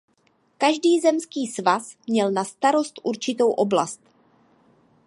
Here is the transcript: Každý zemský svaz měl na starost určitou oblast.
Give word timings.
Každý 0.57 0.99
zemský 0.99 1.47
svaz 1.47 1.95
měl 2.07 2.31
na 2.31 2.43
starost 2.43 2.93
určitou 3.03 3.51
oblast. 3.51 4.01